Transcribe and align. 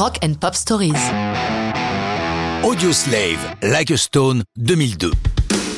Rock 0.00 0.18
and 0.24 0.32
Pop 0.40 0.54
Stories. 0.54 0.94
Audioslave, 2.64 3.36
Like 3.60 3.90
a 3.90 3.98
Stone, 3.98 4.44
2002. 4.56 5.10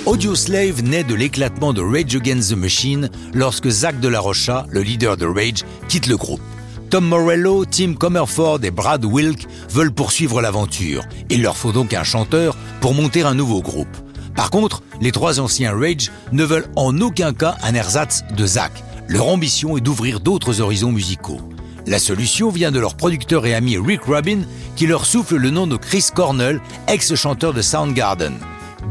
Audioslave 0.07 0.81
naît 0.85 1.03
de 1.03 1.17
l'éclatement 1.17 1.73
de 1.73 1.83
Rage 1.83 2.15
Against 2.15 2.51
the 2.51 2.57
Machine 2.57 3.11
lorsque 3.35 3.69
Zach 3.69 3.99
de 3.99 4.07
la 4.07 4.21
Rocha, 4.21 4.65
le 4.71 4.83
leader 4.83 5.17
de 5.17 5.27
Rage, 5.27 5.65
quitte 5.89 6.07
le 6.07 6.17
groupe. 6.17 6.41
Tom 6.89 7.05
Morello, 7.05 7.65
Tim 7.65 7.95
Comerford 7.95 8.61
et 8.63 8.71
Brad 8.71 9.05
Wilk 9.05 9.49
veulent 9.69 9.93
poursuivre 9.93 10.41
l'aventure. 10.41 11.03
Il 11.29 11.43
leur 11.43 11.57
faut 11.57 11.73
donc 11.73 11.93
un 11.93 12.05
chanteur 12.05 12.57
pour 12.81 12.95
monter 12.95 13.23
un 13.23 13.35
nouveau 13.35 13.61
groupe. 13.61 13.97
Par 14.37 14.51
contre, 14.51 14.85
les 15.01 15.11
trois 15.11 15.41
anciens 15.41 15.77
Rage 15.77 16.13
ne 16.31 16.45
veulent 16.45 16.69
en 16.77 17.01
aucun 17.01 17.33
cas 17.33 17.57
un 17.65 17.75
ersatz 17.75 18.23
de 18.37 18.47
Zach. 18.47 18.85
Leur 19.09 19.27
ambition 19.27 19.77
est 19.77 19.81
d'ouvrir 19.81 20.21
d'autres 20.21 20.61
horizons 20.61 20.93
musicaux. 20.93 21.41
La 21.87 21.99
solution 21.99 22.51
vient 22.51 22.71
de 22.71 22.79
leur 22.79 22.97
producteur 22.97 23.45
et 23.45 23.55
ami 23.55 23.77
Rick 23.77 24.05
Rubin 24.05 24.43
qui 24.77 24.87
leur 24.87 25.05
souffle 25.05 25.37
le 25.37 25.51
nom 25.51 25.67
de 25.67 25.77
Chris 25.77 26.07
Cornell, 26.15 26.61
ex-chanteur 26.87 27.53
de 27.53 27.61
Soundgarden. 27.61 28.35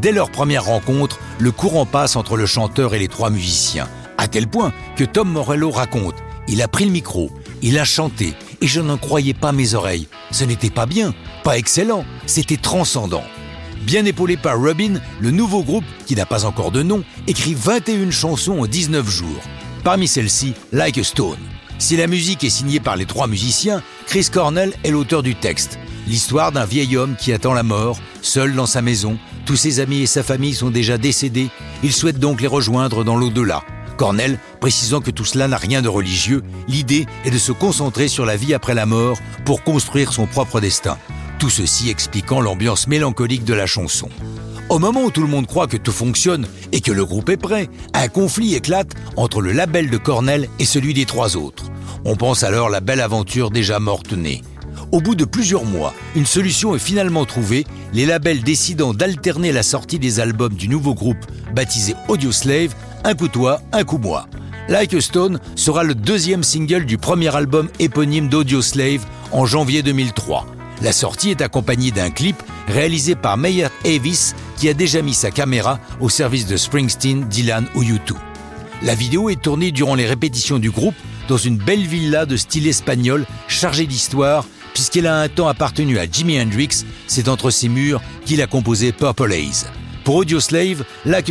Dès 0.01 0.11
leur 0.11 0.29
première 0.29 0.65
rencontre, 0.65 1.19
le 1.39 1.51
courant 1.51 1.85
passe 1.85 2.15
entre 2.15 2.35
le 2.35 2.45
chanteur 2.45 2.93
et 2.93 2.99
les 2.99 3.07
trois 3.07 3.29
musiciens. 3.29 3.87
À 4.17 4.27
tel 4.27 4.47
point 4.47 4.73
que 4.95 5.03
Tom 5.03 5.29
Morello 5.29 5.71
raconte 5.71 6.15
Il 6.47 6.61
a 6.61 6.67
pris 6.67 6.85
le 6.85 6.91
micro, 6.91 7.31
il 7.61 7.79
a 7.79 7.85
chanté, 7.85 8.33
et 8.59 8.67
je 8.67 8.81
n'en 8.81 8.97
croyais 8.97 9.33
pas 9.33 9.51
mes 9.51 9.73
oreilles. 9.73 10.07
Ce 10.31 10.43
n'était 10.43 10.69
pas 10.69 10.85
bien, 10.85 11.13
pas 11.43 11.57
excellent, 11.57 12.05
c'était 12.25 12.57
transcendant. 12.57 13.23
Bien 13.83 14.05
épaulé 14.05 14.37
par 14.37 14.61
Rubin, 14.61 14.99
le 15.19 15.31
nouveau 15.31 15.63
groupe, 15.63 15.85
qui 16.05 16.15
n'a 16.15 16.25
pas 16.25 16.45
encore 16.45 16.71
de 16.71 16.83
nom, 16.83 17.03
écrit 17.27 17.55
21 17.55 18.11
chansons 18.11 18.59
en 18.59 18.67
19 18.67 19.09
jours. 19.09 19.41
Parmi 19.83 20.07
celles-ci, 20.07 20.53
Like 20.71 20.97
a 20.97 21.03
Stone. 21.03 21.39
Si 21.81 21.97
la 21.97 22.05
musique 22.05 22.43
est 22.43 22.51
signée 22.51 22.79
par 22.79 22.95
les 22.95 23.07
trois 23.07 23.25
musiciens, 23.25 23.81
Chris 24.05 24.27
Cornell 24.31 24.71
est 24.83 24.91
l'auteur 24.91 25.23
du 25.23 25.33
texte. 25.33 25.79
L'histoire 26.07 26.51
d'un 26.51 26.63
vieil 26.63 26.95
homme 26.95 27.15
qui 27.15 27.33
attend 27.33 27.53
la 27.53 27.63
mort, 27.63 27.97
seul 28.21 28.53
dans 28.53 28.67
sa 28.67 28.83
maison. 28.83 29.17
Tous 29.47 29.55
ses 29.55 29.79
amis 29.79 30.01
et 30.01 30.05
sa 30.05 30.21
famille 30.21 30.53
sont 30.53 30.69
déjà 30.69 30.99
décédés. 30.99 31.49
Il 31.81 31.91
souhaite 31.91 32.19
donc 32.19 32.39
les 32.39 32.47
rejoindre 32.47 33.03
dans 33.03 33.15
l'au-delà. 33.15 33.63
Cornell 33.97 34.37
précisant 34.59 35.01
que 35.01 35.09
tout 35.09 35.25
cela 35.25 35.47
n'a 35.47 35.57
rien 35.57 35.81
de 35.81 35.89
religieux, 35.89 36.43
l'idée 36.67 37.07
est 37.25 37.31
de 37.31 37.39
se 37.39 37.51
concentrer 37.51 38.07
sur 38.07 38.27
la 38.27 38.37
vie 38.37 38.53
après 38.53 38.75
la 38.75 38.85
mort 38.85 39.17
pour 39.43 39.63
construire 39.63 40.13
son 40.13 40.27
propre 40.27 40.59
destin. 40.59 40.99
Tout 41.39 41.49
ceci 41.49 41.89
expliquant 41.89 42.41
l'ambiance 42.41 42.85
mélancolique 42.85 43.43
de 43.43 43.55
la 43.55 43.65
chanson. 43.65 44.09
Au 44.71 44.79
moment 44.79 45.03
où 45.03 45.11
tout 45.11 45.19
le 45.21 45.27
monde 45.27 45.47
croit 45.47 45.67
que 45.67 45.75
tout 45.75 45.91
fonctionne 45.91 46.47
et 46.71 46.79
que 46.79 46.93
le 46.93 47.03
groupe 47.03 47.27
est 47.27 47.35
prêt, 47.35 47.69
un 47.93 48.07
conflit 48.07 48.55
éclate 48.55 48.93
entre 49.17 49.41
le 49.41 49.51
label 49.51 49.89
de 49.89 49.97
Cornell 49.97 50.47
et 50.59 50.65
celui 50.65 50.93
des 50.93 51.03
trois 51.03 51.35
autres. 51.35 51.65
On 52.05 52.15
pense 52.15 52.43
alors 52.43 52.69
la 52.69 52.79
belle 52.79 53.01
aventure 53.01 53.51
déjà 53.51 53.81
morte 53.81 54.13
née. 54.13 54.41
Au 54.93 55.01
bout 55.01 55.15
de 55.15 55.25
plusieurs 55.25 55.65
mois, 55.65 55.93
une 56.15 56.25
solution 56.25 56.73
est 56.73 56.79
finalement 56.79 57.25
trouvée, 57.25 57.65
les 57.91 58.05
labels 58.05 58.43
décidant 58.43 58.93
d'alterner 58.93 59.51
la 59.51 59.61
sortie 59.61 59.99
des 59.99 60.21
albums 60.21 60.53
du 60.53 60.69
nouveau 60.69 60.93
groupe 60.93 61.25
baptisé 61.53 61.93
Audioslave, 62.07 62.73
un 63.03 63.13
coup 63.13 63.27
toi, 63.27 63.59
un 63.73 63.83
coup 63.83 63.97
moi. 63.97 64.27
Like 64.69 64.93
a 64.93 65.01
Stone 65.01 65.41
sera 65.57 65.83
le 65.83 65.95
deuxième 65.95 66.43
single 66.43 66.85
du 66.85 66.97
premier 66.97 67.35
album 67.35 67.67
éponyme 67.79 68.29
d'Audioslave 68.29 69.05
en 69.33 69.45
janvier 69.45 69.83
2003. 69.83 70.47
La 70.81 70.93
sortie 70.93 71.31
est 71.31 71.41
accompagnée 71.41 71.91
d'un 71.91 72.09
clip 72.09 72.41
réalisé 72.67 73.15
par 73.15 73.37
Meyer 73.37 73.67
Avis 73.85 74.33
qui 74.57 74.69
a 74.69 74.73
déjà 74.73 75.01
mis 75.01 75.13
sa 75.13 75.31
caméra 75.31 75.79
au 75.99 76.09
service 76.09 76.45
de 76.45 76.57
Springsteen, 76.57 77.27
Dylan 77.27 77.65
ou 77.75 77.83
U2. 77.83 78.13
La 78.83 78.95
vidéo 78.95 79.29
est 79.29 79.41
tournée 79.41 79.71
durant 79.71 79.95
les 79.95 80.07
répétitions 80.07 80.59
du 80.59 80.71
groupe 80.71 80.95
dans 81.27 81.37
une 81.37 81.57
belle 81.57 81.85
villa 81.85 82.25
de 82.25 82.37
style 82.37 82.67
espagnol 82.67 83.25
chargée 83.47 83.87
d'histoire 83.87 84.45
puisqu'elle 84.73 85.07
a 85.07 85.19
un 85.19 85.29
temps 85.29 85.47
appartenu 85.47 85.99
à 85.99 86.05
Jimi 86.09 86.39
Hendrix, 86.39 86.85
c'est 87.07 87.27
entre 87.27 87.49
ses 87.49 87.69
murs 87.69 88.01
qu'il 88.25 88.41
a 88.41 88.47
composé 88.47 88.91
Purple 88.91 89.33
Haze. 89.33 89.67
Pour 90.03 90.15
Audioslave, 90.15 90.83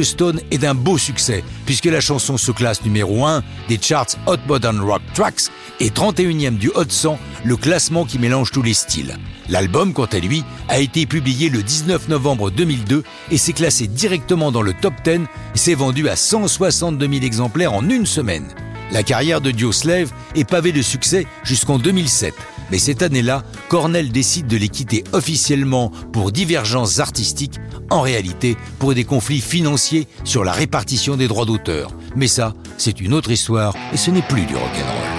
Stone 0.02 0.40
est 0.50 0.58
d'un 0.58 0.74
beau 0.74 0.96
succès, 0.96 1.42
puisque 1.66 1.86
la 1.86 2.00
chanson 2.00 2.38
se 2.38 2.52
classe 2.52 2.84
numéro 2.84 3.24
1 3.24 3.42
des 3.68 3.78
charts 3.80 4.16
Hot 4.26 4.36
Modern 4.46 4.80
Rock 4.80 5.02
Tracks 5.14 5.50
et 5.80 5.90
31e 5.90 6.56
du 6.56 6.70
Hot 6.74 6.88
100, 6.88 7.18
le 7.44 7.56
classement 7.56 8.04
qui 8.04 8.18
mélange 8.18 8.52
tous 8.52 8.62
les 8.62 8.74
styles. 8.74 9.16
L'album, 9.48 9.92
quant 9.92 10.06
à 10.06 10.18
lui, 10.18 10.44
a 10.68 10.78
été 10.78 11.06
publié 11.06 11.48
le 11.48 11.62
19 11.62 12.08
novembre 12.08 12.50
2002 12.50 13.02
et 13.32 13.38
s'est 13.38 13.52
classé 13.52 13.88
directement 13.88 14.52
dans 14.52 14.62
le 14.62 14.72
top 14.72 14.94
10 15.04 15.12
et 15.54 15.58
s'est 15.58 15.74
vendu 15.74 16.08
à 16.08 16.14
162 16.14 17.08
000 17.08 17.24
exemplaires 17.24 17.72
en 17.72 17.88
une 17.88 18.06
semaine. 18.06 18.46
La 18.92 19.02
carrière 19.02 19.40
de 19.40 19.50
Dioslave 19.50 20.12
est 20.34 20.48
pavée 20.48 20.72
de 20.72 20.82
succès 20.82 21.26
jusqu'en 21.44 21.78
2007. 21.78 22.34
Mais 22.70 22.78
cette 22.78 23.02
année-là, 23.02 23.42
Cornell 23.68 24.12
décide 24.12 24.46
de 24.46 24.56
les 24.56 24.68
quitter 24.68 25.04
officiellement 25.12 25.90
pour 26.12 26.32
divergences 26.32 27.00
artistiques, 27.00 27.58
en 27.90 28.00
réalité 28.00 28.56
pour 28.78 28.94
des 28.94 29.04
conflits 29.04 29.40
financiers 29.40 30.06
sur 30.24 30.44
la 30.44 30.52
répartition 30.52 31.16
des 31.16 31.28
droits 31.28 31.46
d'auteur. 31.46 31.90
Mais 32.16 32.28
ça, 32.28 32.54
c'est 32.78 33.00
une 33.00 33.14
autre 33.14 33.30
histoire 33.30 33.74
et 33.92 33.96
ce 33.96 34.10
n'est 34.10 34.22
plus 34.22 34.46
du 34.46 34.54
rock'n'roll. 34.54 35.09